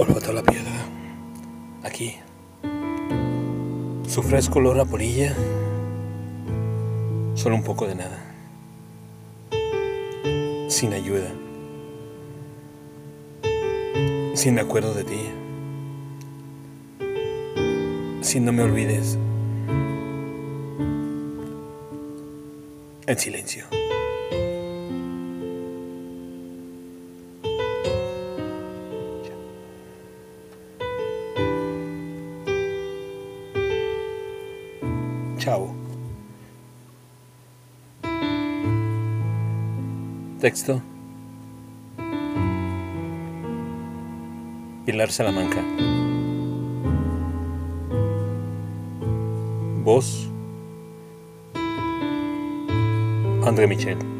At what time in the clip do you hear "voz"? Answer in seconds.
49.84-50.28